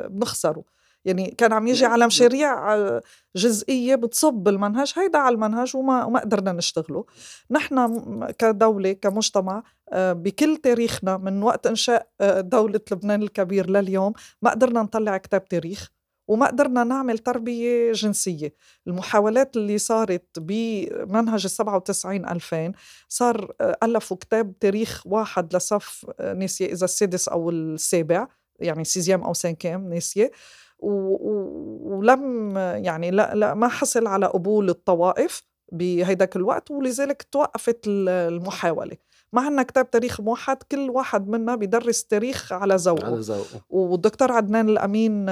[0.09, 0.63] بنخسره.
[1.05, 3.01] يعني كان عم يجي على مشاريع آه،
[3.35, 7.05] جزئية بتصب المنهج هيدا على المنهج وما وما قدرنا نشتغله.
[7.51, 14.51] نحن كدولة كمجتمع آه، بكل تاريخنا من وقت إنشاء آه، دولة لبنان الكبير لليوم ما
[14.51, 15.89] قدرنا نطلع كتاب تاريخ
[16.27, 18.53] وما قدرنا نعمل تربية جنسية.
[18.87, 22.71] المحاولات اللي صارت بمنهج ال 97 2000
[23.09, 28.27] صار ألفوا كتاب تاريخ واحد لصف ناسية إذا السادس أو السابع
[28.59, 30.31] يعني سيزيام أو سانكام ناسية
[30.79, 38.97] ولم يعني لا, لا ما حصل على قبول الطوائف بهيداك الوقت ولذلك توقفت المحاولة.
[39.33, 43.05] ما عندنا كتاب تاريخ موحد كل واحد منا بيدرس تاريخ على ذوقه.
[43.05, 43.61] على ذوقه.
[43.69, 45.29] والدكتور عدنان الأمين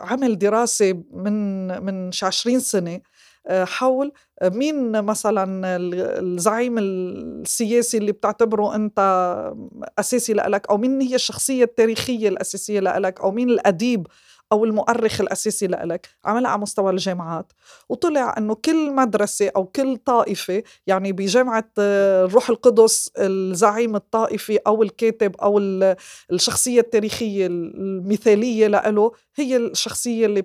[0.00, 3.00] عمل دراسة من من 20 سنة
[3.50, 5.76] حول مين مثلا
[6.20, 8.98] الزعيم السياسي اللي بتعتبره أنت
[9.98, 14.06] أساسي لك أو مين هي الشخصية التاريخية الأساسية لك أو مين الأديب
[14.52, 17.52] أو المؤرخ الأساسي لك عملها على مستوى الجامعات.
[17.88, 25.36] وطلع إنه كل مدرسة أو كل طائفة يعني بجامعة الروح القدس الزعيم الطائفي أو الكاتب
[25.36, 25.58] أو
[26.32, 30.42] الشخصية التاريخية المثالية له هي الشخصية اللي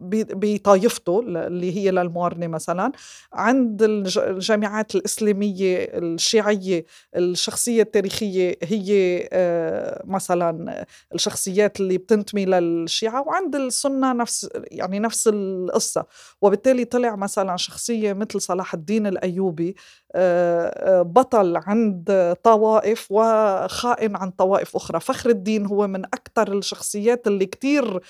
[0.00, 2.92] بطائفته اللي هي للموارنة مثلا
[3.32, 6.84] عند الجامعات الإسلامية الشيعية
[7.16, 10.84] الشخصية التاريخية هي آه، مثلا
[11.14, 16.04] الشخصيات اللي بتنتمي للشيعة وعند السنة نفس يعني نفس القصة.
[16.42, 19.76] وبالتالي طلع مثلا شخصية مثل صلاح الدين الأيوبي
[20.14, 25.00] آه، آه، بطل عند طوائف وخائن عن طوائف أخرى.
[25.00, 28.00] فخر الدين هو من أكثر الشخصيات اللي كتير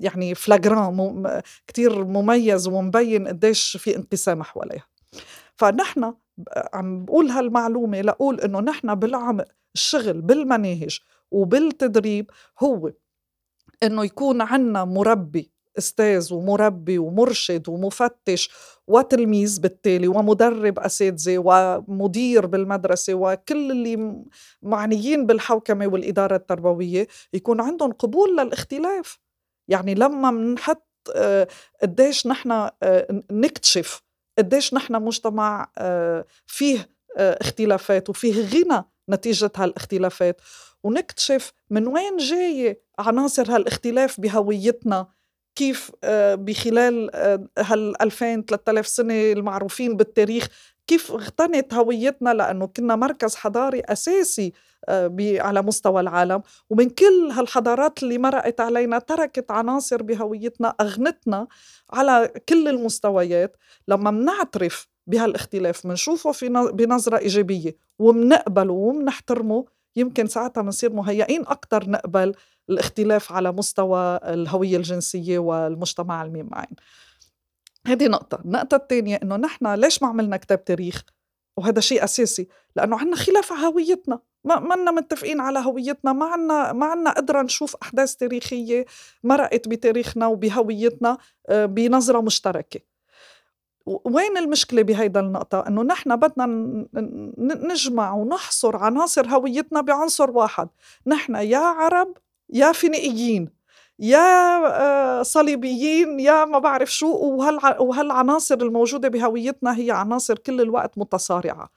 [0.00, 0.89] يعني فلاجران
[1.66, 4.86] كتير مميز ومبين قديش في انقسام حواليها.
[5.56, 6.14] فنحن
[6.74, 10.98] عم بقول هالمعلومة لأقول إنه نحن بالعمق الشغل بالمناهج
[11.30, 12.30] وبالتدريب
[12.62, 12.92] هو
[13.82, 18.50] إنه يكون عنا مربي أستاذ ومربي ومرشد ومفتش
[18.86, 24.24] وتلميذ بالتالي ومدرب أساتذة ومدير بالمدرسة وكل اللي
[24.62, 29.18] معنيين بالحوكمة والإدارة التربوية يكون عندهم قبول للاختلاف.
[29.70, 31.48] يعني لما بنحط آه،
[31.82, 32.50] قديش نحن
[32.82, 34.02] آه، نكتشف
[34.38, 40.40] قديش نحن مجتمع آه، فيه اختلافات وفيه غنى نتيجة هالاختلافات
[40.82, 45.06] ونكتشف من وين جاية عناصر هالاختلاف بهويتنا
[45.54, 45.90] كيف
[46.34, 47.10] بخلال
[47.58, 50.48] هال 2000 3000 سنة المعروفين بالتاريخ
[50.86, 54.69] كيف اغتنت هويتنا؟ لأنه كنا مركز حضاري أساسي آه،
[55.40, 56.42] على مستوى العالم.
[56.70, 61.46] ومن كل هالحضارات اللي مرقت علينا تركت عناصر بهويتنا أغنتنا
[61.92, 63.56] على كل المستويات.
[63.88, 69.64] لما منعترف بهالاختلاف منشوفه في بنظرة إيجابية ومنقبله ومنحترمه
[69.96, 72.34] يمكن ساعتها بنصير مهيئين أكثر نقبل
[72.70, 76.76] الاختلاف على مستوى الهوية الجنسية والمجتمع المين معين
[77.86, 78.40] هذه نقطة.
[78.44, 81.04] النقطة الثانية إنه نحن ليش ما عملنا كتاب تاريخ؟
[81.56, 84.20] وهذا شيء أساسي لأنه عنا خلاف على هويتنا.
[84.44, 88.84] ما منا متفقين على هويتنا ما عنا ما عنا قدرة نشوف أحداث تاريخية
[89.24, 92.80] مرقت بتاريخنا وبهويتنا آه، بنظرة مشتركة.
[93.86, 96.46] وين المشكلة بهيدا النقطة؟ إنه نحن بدنا
[97.38, 100.68] نجمع ونحصر عناصر هويتنا بعنصر واحد،
[101.06, 102.16] نحن يا عرب
[102.50, 103.59] يا فينيقيين.
[104.00, 107.06] يا آه، صليبيين يا ما بعرف شو
[107.78, 111.68] وهالعناصر الموجودة بهويتنا هي عناصر كل الوقت متصارعة.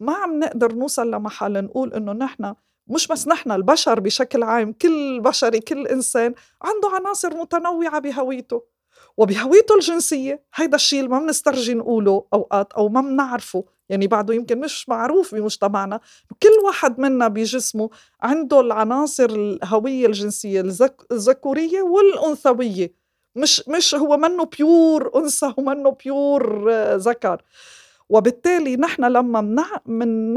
[0.00, 2.54] ما عم نقدر نوصل لمحل نقول إنه نحن
[2.86, 8.62] مش بس نحن البشر بشكل عام كل بشري كل إنسان عنده عناصر متنوعة بهويته.
[9.16, 13.64] وبهويته الجنسية هيدا الشيء اللي ما بنسترجي نقوله أوقات أو ما بنعرفه.
[13.94, 16.00] يعني بعده يمكن مش معروف بمجتمعنا
[16.42, 17.90] كل واحد منا بجسمه
[18.22, 20.60] عنده العناصر الهوية الجنسية
[21.12, 22.92] الذكورية والأنثوية.
[23.36, 27.42] مش مش هو منه بيور أنثى ومنه بيور آه، ذكر.
[28.08, 29.40] وبالتالي نحن لما
[29.86, 30.34] من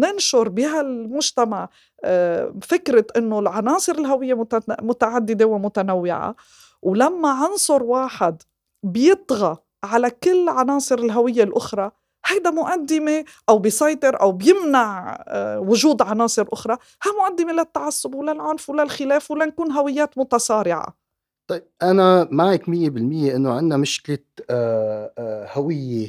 [0.00, 1.68] ننشر بهالمجتمع
[2.04, 4.46] آه، فكرة إنه العناصر الهوية
[4.82, 6.36] متعددة ومتنوعة
[6.82, 8.42] ولما عنصر واحد
[8.82, 11.90] بيطغى على كل عناصر الهوية الأخرى
[12.26, 16.76] هيدا مقدمة أو بيسيطر أو بيمنع آه، وجود عناصر أخرى.
[17.02, 21.05] ها مقدمة للتعصب وللعنف وللخلاف ولنكون هويات متصارعة
[21.48, 24.18] طيب أنا معك مية بالمية إنه عندنا مشكلة
[25.52, 26.08] هوية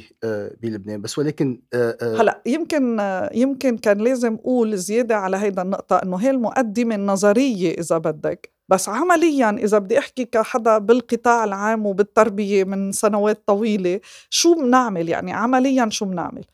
[0.62, 1.62] بلبنان بس ولكن
[2.02, 3.00] هلأ يمكن
[3.34, 8.52] يمكن كان لازم أقول زيادة على هيدا النقطة إنه هي المقدمة النظرية إذا بدك.
[8.68, 15.32] بس عمليا إذا بدي أحكي كحدا بالقطاع العام وبالتربية من سنوات طويلة شو بنعمل يعني
[15.32, 16.44] عمليا شو بنعمل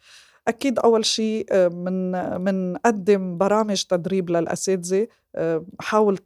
[0.49, 5.07] أكيد أول شيء من منقدم برامج تدريب للأساتذة
[5.81, 6.17] حاول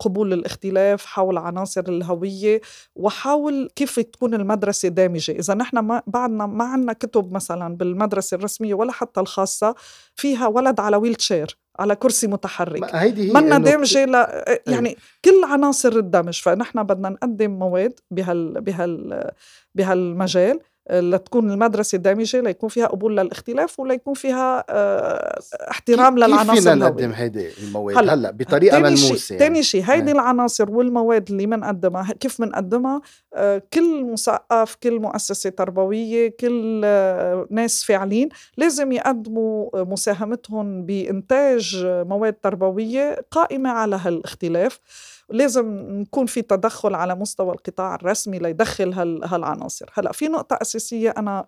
[0.00, 2.60] قبول الاختلاف حول عناصر الهوية
[2.96, 5.32] وحاول كيف تكون المدرسة دامجة.
[5.32, 9.74] إذا نحن ما بعدنا ما عندنا كتب مثلا بالمدرسة الرسمية ولا حتى الخاصة
[10.14, 12.94] فيها ولد على ويل تشير على كرسي متحرك.
[12.94, 14.14] هيدي هي منا دامجة ل...
[14.16, 14.62] إيه.
[14.66, 16.40] يعني كل عناصر الدمج.
[16.40, 19.30] فنحن بدنا نقدم مواد بهال بهال
[19.74, 20.60] بهالمجال.
[20.90, 25.40] لتكون المدرسة دامجة ليكون فيها قبول للاختلاف وليكون فيها آه
[25.70, 29.46] احترام للعناصر كيف فينا نقدم هيدي المواد؟ هلأ, هلأ بطريقة ملموسة يعني.
[29.46, 33.00] تاني شيء هيدي العناصر والمواد اللي بنقدمها كيف بنقدمها
[33.34, 42.32] آه كل مثقف كل مؤسسة تربوية كل آه ناس فاعلين لازم يقدموا مساهمتهم بإنتاج مواد
[42.32, 44.80] تربوية قائمة على هالاختلاف.
[45.30, 48.92] لازم نكون في تدخل على مستوى القطاع الرسمي ليدخل
[49.24, 49.90] هالعناصر.
[49.94, 51.46] هلأ في نقطة أساسية أنا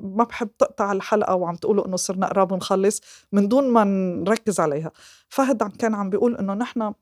[0.00, 3.00] ما بحب تقطع الحلقة وعم تقولوا إنه صرنا قراب نخلص
[3.32, 4.90] من دون ما نركز عليها.
[5.28, 6.92] فهد كان عم بيقول إنه نحن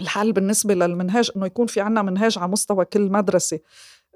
[0.00, 3.60] الحل بالنسبة للمنهاج إنه يكون في عنا منهاج على مستوى كل مدرسة.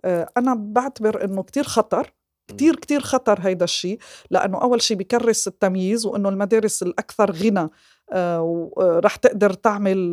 [0.05, 2.13] آه، أنا بعتبر إنه كتير خطر
[2.49, 3.99] كتير كتير خطر هيدا الشيء
[4.31, 7.69] لأنه أول شيء بكرس التمييز وأنه المدارس الأكثر غنى.
[8.79, 10.13] رح تقدر تعمل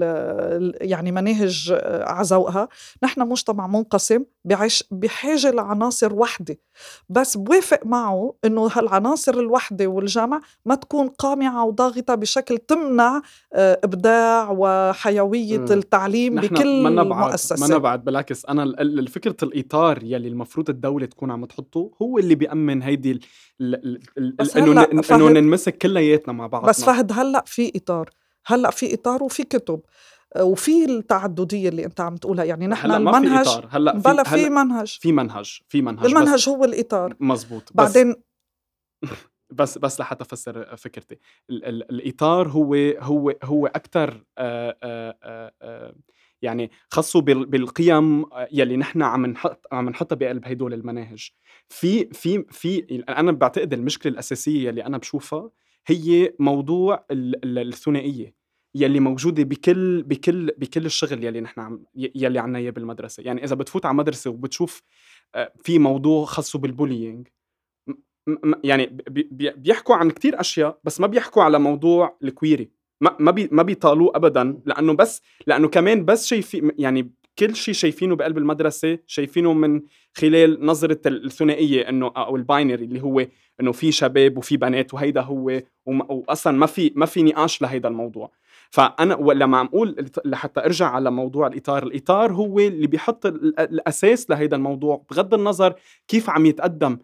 [0.82, 2.68] يعني مناهج على ذوقها.
[3.04, 6.58] نحن مجتمع منقسم بعيش بحاجة لعناصر وحدة.
[7.10, 13.22] بس بوافق معه إنه هالعناصر الوحدة والجمع ما تكون قامعة وضاغطة بشكل تمنع
[13.54, 15.64] إبداع وحيوية م.
[15.72, 18.46] التعليم بكل ما مؤسسة ما بعد بالعكس.
[18.46, 23.20] أنا الفكرة الإطار يلي المفروض الدولة تكون عم تحطه هو اللي بيأمن هيدي
[23.62, 28.10] إنه إنه ننمسك كلياتنا مع بعض بس فهد هلأ في إطار
[28.46, 29.82] هلأ في إطار وفي كتب
[30.38, 32.44] وفي التعددية اللي أنت عم تقولها.
[32.46, 33.68] يعني نحن هلأ المنهج ما في إطار.
[33.72, 34.98] هلأ في بلا في منهج.
[35.02, 37.16] في منهج في منهج المنهج هو الإطار.
[37.20, 38.16] مزبوط بعدين
[39.52, 41.18] بس بس لحتى افسر فكرتي.
[41.50, 44.24] ال ال الإطار هو هو هو أكثر
[46.42, 51.30] يعني خصه بالقيم يلي نحن عم نحط عم نحطها بقلب هدول المناهج.
[51.70, 55.50] في في في أنا بعتقد المشكلة الأساسية يلي أنا بشوفها
[55.88, 58.34] هي موضوع الثنائية
[58.76, 63.24] يلي موجودة بكل بكل بكل الشغل يلي نحن عم يلي عنا إياه بالمدرسة.
[63.24, 64.82] يعني إذا بتفوت على مدرسة وبتشوف
[65.36, 67.28] آه، في موضوع خاصه بال bullying
[68.64, 68.98] يعني
[69.58, 72.72] بيحكوا عن كتير أشياء بس ما بيحكوا على موضوع الكويري.
[73.02, 77.74] ما ما بي ما بيطالوه ابدا لأنه بس لأنه كمان بس شايفين يعني كل شيء
[77.74, 79.82] شايفينه بقلب المدرسة شايفينه من
[80.18, 83.26] خلال نظرة الثنائية إنه أو ال binary اللي هو
[83.62, 88.32] إنه في شباب وفي بنات وهيدا هو واصلا ما في ما في نقاش لهيدا الموضوع.
[88.70, 94.58] فأنا لما عم أقول لحتى أرجع على موضوع الإطار الإطار هو اللي بيحط الأساس لهيدا
[94.58, 95.74] الموضوع بغض النظر
[96.08, 96.92] كيف عم يتقدم.
[96.92, 97.00] آه، آه،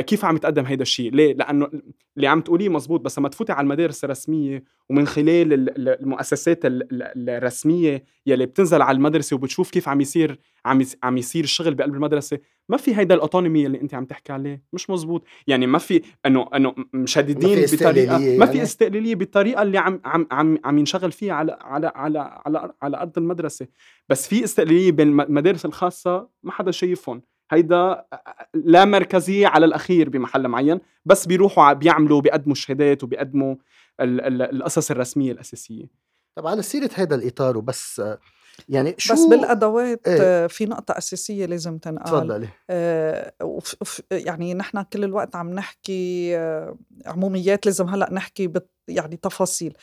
[0.00, 1.70] كيف عم يتقدم هيدا الشيء؟ ليه؟ لأنه
[2.16, 5.52] اللي عم تقوليه مزبوط بس لما تفوتي على المدارس الرسمية ومن خلال
[6.00, 11.94] المؤسسات الرسمية يلي بتنزل على المدرسة وبتشوف كيف عم يصير عم عم يصير الشغل بقلب
[11.94, 12.38] المدرسة
[12.68, 14.62] ما في هيدا الاوتونومي اللي أنت عم تحكي عليه.
[14.72, 15.24] مش مزبوط.
[15.46, 20.26] يعني ما في إنه إنه مشددين بطريقه ما في يعني؟ استقلالية بالطريقة اللي عم عم
[20.30, 23.66] عم عم ينشغل فيها على على على على, على أرض المدرسة.
[24.08, 27.22] بس في استقلالية بين المدارس الخاصة ما حدا شايفهم.
[27.50, 28.04] هيدا
[28.54, 33.54] لا مركزي على الأخير بمحل معين بس بيروحوا بيعملوا بيقدموا الشهادات وبيقدموا
[34.00, 35.84] القصص الرسمية الأساسية.
[36.36, 38.02] طب على سيرة هذا الإطار وبس
[38.68, 42.04] يعني شو بس بالأدوات إيه؟ في نقطة أساسية لازم تنقال.
[42.04, 42.48] تفضلي.
[42.70, 43.32] آه
[44.10, 46.36] يعني نحن كل الوقت عم نحكي
[47.06, 48.52] عموميات لازم هلأ نحكي
[48.88, 49.76] يعني تفاصيل.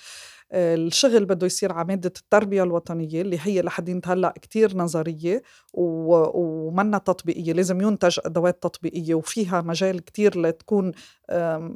[0.53, 5.41] الشغل بده يصير على مادة التربية الوطنية اللي هي لحد هلأ كتير نظرية
[5.73, 10.91] ومنا تطبيقية لازم ينتج أدوات تطبيقية وفيها مجال كتير لتكون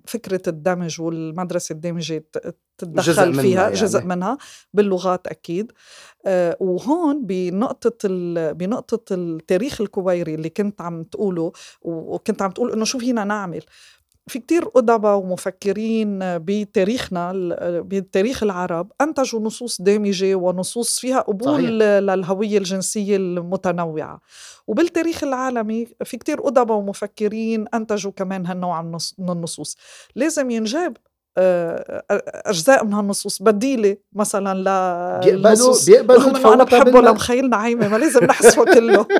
[0.05, 2.23] فكرة الدمج والمدرسة الدامجة
[2.77, 3.73] تتدخل جزء فيها يعني.
[3.73, 4.37] جزء منها
[4.73, 5.71] باللغات أكيد
[6.25, 8.07] آه، وهون بنقطة
[8.51, 11.51] بنقطة التاريخ الكويري اللي كنت عم تقوله
[11.81, 13.63] وكنت عم تقول إنه شو فينا نعمل
[14.27, 17.31] في كتير أدباء ومفكرين بتاريخنا
[17.85, 21.69] بتاريخ العرب أنتجوا نصوص دامجة ونصوص فيها قبول صحيح.
[21.69, 24.21] للهوية الجنسية المتنوعة.
[24.67, 29.77] وبالتاريخ العالمي في كتير أدباء ومفكرين أنتجوا كمان هالنوع من النصوص.
[30.15, 30.97] لازم ينجاب
[31.37, 32.03] آه،
[32.45, 34.63] أجزاء من هالنصوص بديلة مثلا ل
[35.25, 39.05] بيقبلوا بيقبلوا أنا بحبه لمخيل نعيمه ما لازم نحسفه كله.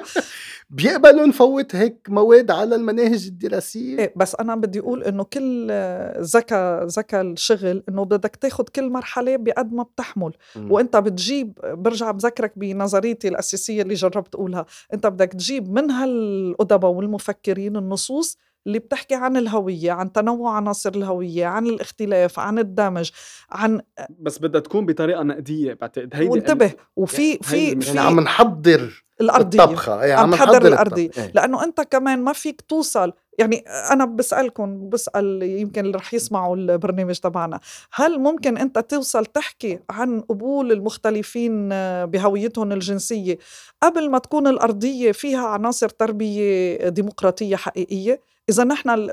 [0.70, 5.72] بيقبلوا نفوت هيك مواد على المناهج الدراسية؟ إيه بس أنا بدي أقول إنه كل
[6.20, 10.32] ذكى ذكى الشغل إنه بدك تاخذ كل مرحلة بقد ما بتحمل.
[10.56, 10.72] م.
[10.72, 14.66] وإنت بتجيب برجع بذكرك بنظريتي الأساسية اللي جربت أقولها.
[14.94, 18.38] إنت بدك تجيب من هالأدباء والمفكرين النصوص
[18.68, 23.12] اللي بتحكي عن الهوية عن تنوع عناصر الهوية عن الاختلاف عن الدمج
[23.52, 23.82] عن
[24.20, 26.10] بس بدها تكون بطريقة نقدية بعتقد.
[26.14, 29.64] هيدي وانتبه وفي في في يعني عم نحضر الأرضية.
[29.64, 30.04] الطبخة.
[30.04, 31.10] يعني عم نحضر الأرضية.
[31.18, 31.32] إيه.
[31.36, 33.14] لأنه أنت كمان ما فيك توصل.
[33.40, 37.60] يعني أنا بسألكم بسأل يمكن اللي رح يسمعوا البرنامج تبعنا.
[37.94, 41.70] هل ممكن أنت توصل تحكي عن قبول المختلفين
[42.06, 43.38] بهويتهم الجنسية
[43.84, 49.10] قبل ما تكون الأرضية فيها عناصر تربية ديمقراطية حقيقية؟ إذا نحن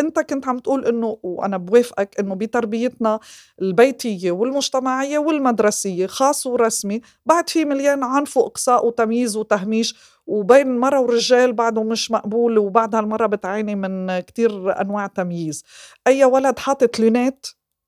[0.00, 3.20] أنت كنت عم تقول إنه وأنا بوافقك إنه بتربيتنا
[3.62, 9.94] البيتية والمجتمعية والمدرسية خاص ورسمي بعد في مليان عنف واقصاء وتمييز وتهميش
[10.26, 15.64] وبين المرأة والرجال بعده مش مقبول وبعد هالمرة بتعاني من كتير أنواع تمييز.
[16.06, 17.46] أي ولد حاطط لونات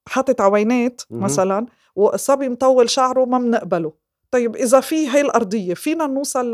[0.09, 3.93] حاطط عوينات مثلا وصبي مطول شعره ما بنقبله
[4.33, 6.51] طيب إذا في هاي الأرضية فينا نوصل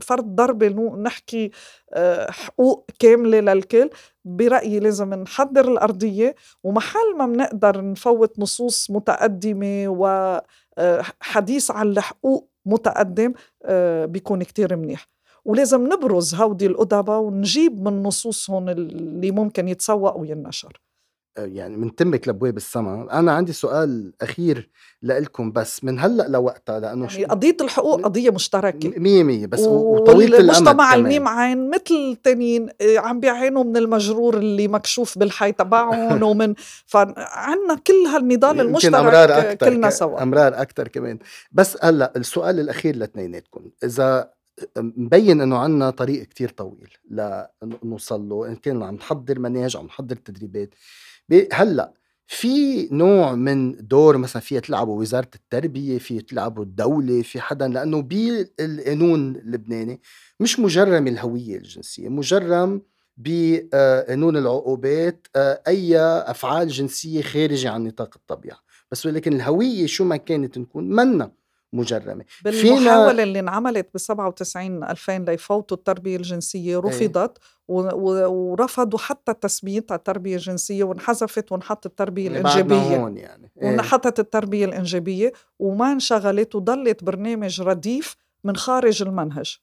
[0.00, 1.50] لفرد ضربة نحكي
[1.92, 3.90] آه، حقوق كاملة للكل.
[4.24, 13.32] برأيي لازم نحضر الأرضية ومحل ما بنقدر نفوت نصوص متقدمة وحديث آه، عن الحقوق متقدم
[13.64, 15.08] آه، بيكون كتير منيح.
[15.44, 20.87] ولازم نبرز هودي الأدباء ونجيب من نصوصهم اللي ممكن يتسوق وينشر.
[21.38, 23.18] يعني من تمك لأبواب السما.
[23.18, 24.70] أنا عندي سؤال أخير
[25.02, 28.92] لكم بس من هلأ لوقتها لأنه يعني قضية الحقوق قضية مشتركة.
[28.96, 34.36] مية مية بس وطويلة الأمد المجتمع الميم عين مثل التانيين آه، عم بيعانوا من المجرور
[34.36, 36.54] اللي مكشوف بالحي تبعهم ومن
[36.86, 40.22] فعنا كل هالنضال المشترك أمرار أكتر كلنا سوا.
[40.22, 41.18] أمرار أكثر كمان.
[41.52, 44.38] بس هلأ السؤال الأخير لاثنيناتكم إذا
[44.76, 50.16] مبين إنه عندنا طريق كتير طويل لنوصل له إن كان عم نحضر مناهج عم نحضر
[50.16, 50.74] تدريبات
[51.52, 51.92] هلأ
[52.26, 58.02] في نوع من دور مثلا فيها تلعبوا وزارة التربية في تلعبوا الدولة في حدا لأنه
[58.02, 60.00] بالقانون اللبناني
[60.40, 62.82] مش مجرم الهوية الجنسية مجرم
[63.16, 68.58] بقانون العقوبات آه، أي أفعال جنسية خارجة عن نطاق الطبيعة.
[68.92, 71.32] بس ولكن الهوية شو ما كانت نكون منا
[71.72, 76.78] مجرمة بالمحاولة اللي انعملت ب 97 2000 ليفوتوا التربية الجنسية إيه.
[76.78, 77.38] رفضت
[77.68, 83.68] ورفضوا حتى تسميتها تربيه جنسيه وانحذفت وانحط التربية الإنجابية هون يعني إيه.
[83.68, 89.58] وانحطت التربية الإنجابية وما انشغلت وضلت برنامج رديف من خارج المنهج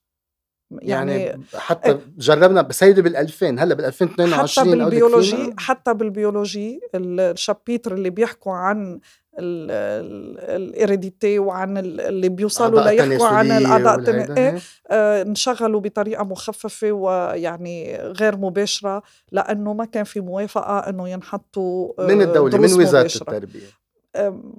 [0.72, 2.00] يعني, يعني حتى.
[2.18, 8.10] جربنا بس هيدي بال 2000 هلا بال 2022 حتى بالبيولوجي حتى بالبيولوجي ال chapitre اللي
[8.10, 9.00] بيحكوا عن
[9.40, 14.60] ال heredity وعن اللي بيوصلوا ليحكوا عن الاعضاء التناسلية
[14.92, 22.08] آه انشغلوا بطريقة مخففة ويعني غير مباشرة لأنه ما كان في موافقة إنه ينحطوا آه
[22.08, 23.22] من الدولة من وزارة مباشرة.
[23.36, 23.85] التربية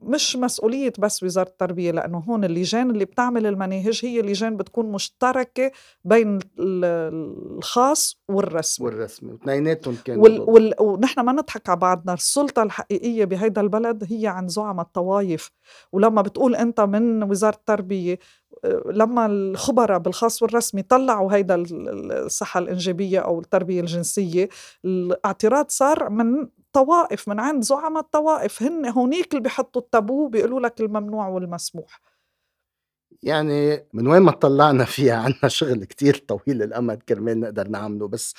[0.03, 5.71] مش مسؤولية بس وزارة التربية لأنه هون اللجان اللي بتعمل المناهج هي لجان بتكون مشتركة
[6.05, 8.87] بين الخاص والرسمي.
[8.87, 10.41] والرسمي واثنيناتهم كانوا وال...
[10.41, 10.75] وال...
[10.81, 15.51] ونحن ما نضحك على بعضنا السلطة الحقيقية بهيدا البلد هي عن زعماء الطوايف
[15.93, 18.19] ولما بتقول أنت من وزارة التربية
[18.87, 24.49] لما الخبراء بالخاص والرسمي طلعوا هيدا الصحة الإنجابية أو التربية الجنسية
[24.85, 30.81] الاعتراض صار من طوائف من عند زعماء الطوائف هن هونيك اللي بيحطوا التابو بيقولوا لك
[30.81, 32.01] الممنوع والمسموح.
[33.23, 38.35] يعني من وين ما طلعنا فيها عنا شغل كتير طويل الأمد كرمال نقدر نعمله بس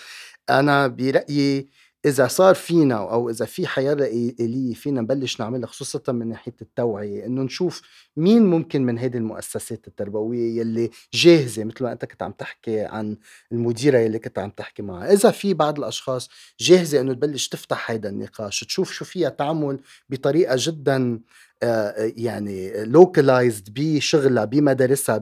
[0.49, 1.69] أنا برأيي
[2.07, 3.93] إذا صار فينا أو إذا في حياة
[4.39, 7.81] آلية فينا نبلش نعملها خصوصا من ناحية التوعية إنه نشوف
[8.17, 13.17] مين ممكن من هيدي المؤسسات التربوية يلي جاهزة مثل ما أنت كنت عم تحكي عن
[13.51, 15.13] المديرة يلي كنت عم تحكي معها.
[15.13, 16.29] إذا في بعض الأشخاص
[16.59, 19.79] جاهزة إنه تبلش تفتح هيدا النقاش تشوف شو فيها تعمل
[20.09, 21.19] بطريقة جدا
[21.63, 25.17] آه، يعني localized بشغلها بمدارسها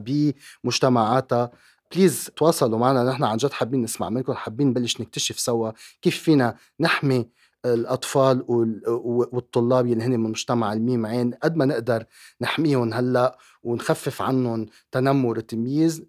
[0.64, 1.50] بمجتمعاتها.
[1.94, 5.70] please تواصلوا معنا نحن عن جد حابين نسمع منكم حابين نبلش نكتشف سوا
[6.02, 7.28] كيف فينا نحمي
[7.74, 8.44] الأطفال
[9.32, 12.04] والطلاب اللي هن من مجتمع الميم عين قد ما نقدر
[12.40, 16.04] نحميهم هلأ ونخفف عنهم تنمر التمييز.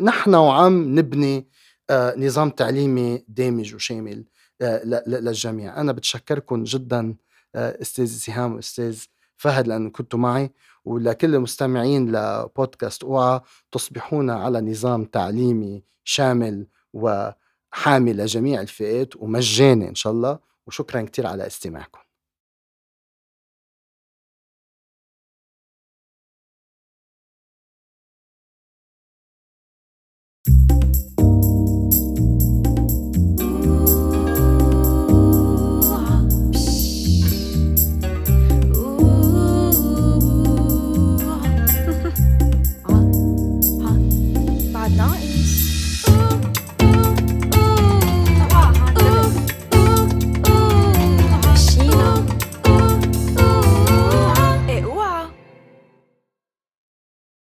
[0.00, 1.48] نحن وعم نبني
[1.90, 4.24] آه، نظام تعليمي دامج وشامل
[4.60, 5.80] آه، للجميع.
[5.80, 7.16] أنا بتشكركم جدا
[7.54, 9.02] آه، أستاذ سهام وأستاذ
[9.36, 10.50] فهد لأن كنتوا معي.
[10.86, 13.40] ولكل المستمعين لبودكاست أوعى
[13.72, 20.38] تصبحون على نظام تعليمي شامل وحامي لجميع الفئات ومجاني إن شاء الله.
[20.66, 22.05] وشكرا كتير على استماعكم.